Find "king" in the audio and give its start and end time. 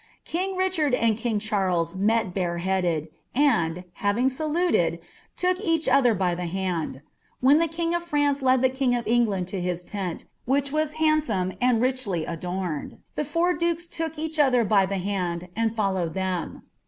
0.33-0.55, 1.15-1.37, 7.67-7.93, 8.69-8.95